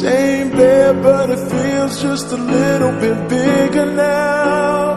[0.00, 4.94] Same bed, but it feels just a little bit bigger now.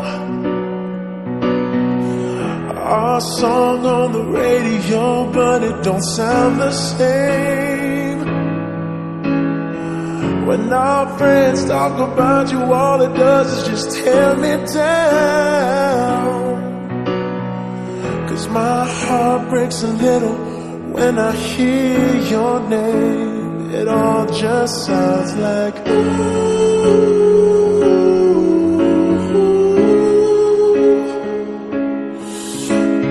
[2.77, 8.19] Our song on the radio, but it don't sound the same.
[10.45, 16.41] When our friends talk about you, all it does is just tear me down.
[18.29, 20.35] Cause my heart breaks a little
[20.93, 23.40] when I hear your name.
[23.73, 25.75] It all just sounds like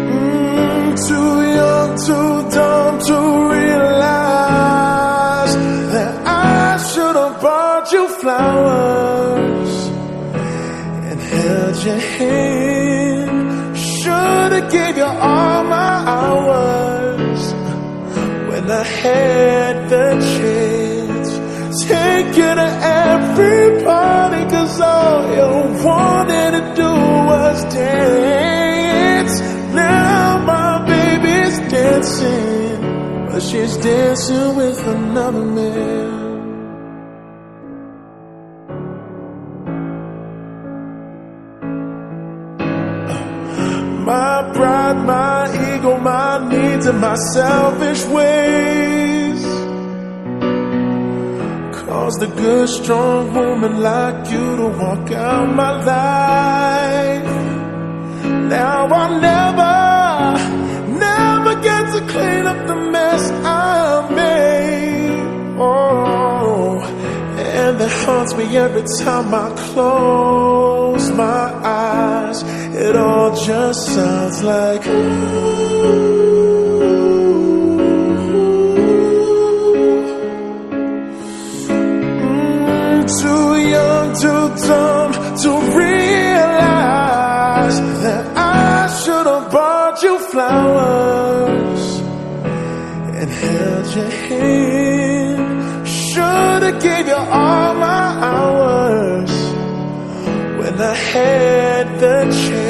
[0.03, 3.19] Mm, too young, too dumb to
[3.57, 5.55] realize
[5.95, 9.73] that I should have bought you flowers
[11.09, 13.77] and held your hand.
[13.79, 16.70] Should have gave you all my hours
[18.71, 21.31] I had the chance.
[21.87, 22.69] Take you to
[23.07, 26.93] every party, cause all you wanted to do
[27.31, 29.41] was dance.
[29.75, 32.81] Now my baby's dancing,
[33.31, 36.21] but she's dancing with another man.
[44.05, 45.99] My pride, my ego,
[46.51, 49.43] needs, and my selfish ways
[51.91, 57.31] caused a good, strong woman like you to walk out my life.
[58.49, 59.77] Now I never,
[60.99, 65.59] never get to clean up the mess I made.
[65.59, 72.43] Oh, and that haunts me every time I close my eyes.
[72.83, 74.85] It all just sounds like.
[82.21, 91.83] Mm, too young, too dumb to realize that I should have bought you flowers
[93.19, 95.87] and held your hand.
[95.87, 99.33] Should have gave you all my hours
[100.61, 102.70] when I had the chance.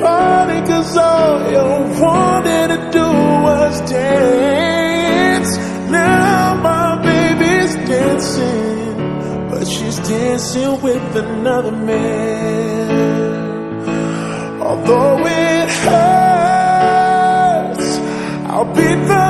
[0.00, 1.66] Party, cause all you
[2.00, 3.08] wanted to do
[3.46, 5.50] was dance.
[5.90, 8.96] Now my baby's dancing,
[9.50, 12.86] but she's dancing with another man.
[14.60, 17.08] Although it hurts,
[18.50, 19.25] I'll be the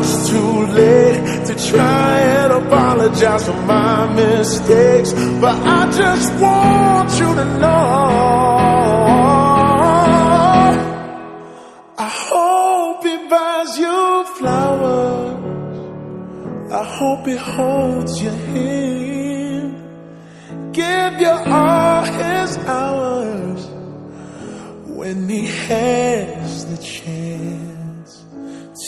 [0.00, 7.34] much too late to try and apologize for my mistakes, but I just want you
[7.34, 8.00] to know.
[11.98, 15.78] I hope he buys you flowers.
[16.72, 19.76] I hope he holds your hand.
[20.72, 23.66] Give you all his hours
[24.86, 27.79] when he has the chance.